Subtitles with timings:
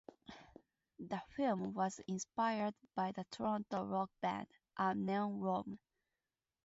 [0.97, 5.77] The film was inspired by the Toronto rock band A Neon Rome.